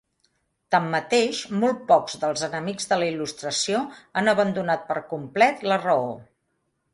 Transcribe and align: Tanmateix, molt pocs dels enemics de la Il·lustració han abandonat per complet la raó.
Tanmateix, 0.75 1.41
molt 1.63 1.83
pocs 1.91 2.17
dels 2.23 2.45
enemics 2.47 2.89
de 2.93 2.97
la 3.03 3.09
Il·lustració 3.11 3.83
han 4.23 4.33
abandonat 4.35 4.89
per 4.89 4.97
complet 5.13 5.63
la 5.73 5.79
raó. 5.85 6.11